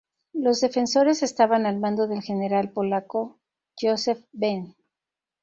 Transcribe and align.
Los 0.33 0.61
defensores 0.61 1.21
estaban 1.21 1.67
al 1.67 1.77
mando 1.79 2.07
del 2.07 2.23
general 2.23 2.71
polaco 2.71 3.37
Józef 3.79 4.19
Bem. 4.31 4.73